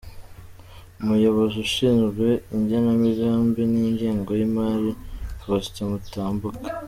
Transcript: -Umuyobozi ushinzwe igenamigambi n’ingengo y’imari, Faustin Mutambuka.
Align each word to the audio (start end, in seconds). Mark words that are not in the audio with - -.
-Umuyobozi 0.95 1.55
ushinzwe 1.65 2.27
igenamigambi 2.57 3.61
n’ingengo 3.71 4.31
y’imari, 4.39 4.91
Faustin 5.41 5.85
Mutambuka. 5.91 6.67